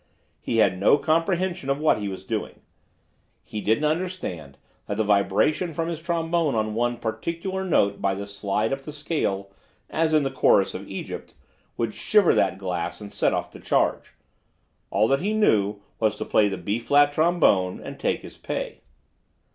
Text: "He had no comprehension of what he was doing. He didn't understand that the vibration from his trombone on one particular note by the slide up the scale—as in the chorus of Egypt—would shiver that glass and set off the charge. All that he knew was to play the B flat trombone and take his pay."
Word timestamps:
"He 0.39 0.57
had 0.57 0.79
no 0.79 0.97
comprehension 0.97 1.69
of 1.69 1.77
what 1.79 1.99
he 1.99 2.07
was 2.07 2.23
doing. 2.25 2.61
He 3.43 3.61
didn't 3.61 3.85
understand 3.85 4.57
that 4.87 4.97
the 4.97 5.03
vibration 5.03 5.75
from 5.75 5.89
his 5.89 6.01
trombone 6.01 6.55
on 6.55 6.73
one 6.73 6.97
particular 6.97 7.63
note 7.63 8.01
by 8.01 8.15
the 8.15 8.25
slide 8.25 8.73
up 8.73 8.81
the 8.81 8.91
scale—as 8.93 10.11
in 10.11 10.23
the 10.23 10.31
chorus 10.31 10.73
of 10.73 10.89
Egypt—would 10.89 11.93
shiver 11.93 12.33
that 12.33 12.57
glass 12.57 12.99
and 12.99 13.13
set 13.13 13.31
off 13.31 13.51
the 13.51 13.59
charge. 13.59 14.13
All 14.89 15.07
that 15.07 15.21
he 15.21 15.33
knew 15.33 15.83
was 15.99 16.15
to 16.15 16.25
play 16.25 16.49
the 16.49 16.57
B 16.57 16.79
flat 16.79 17.13
trombone 17.13 17.79
and 17.79 17.99
take 17.99 18.23
his 18.23 18.37
pay." 18.37 18.81